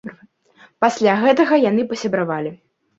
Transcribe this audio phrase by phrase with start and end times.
[0.87, 2.59] Пасля гэтага яны пасябравалі.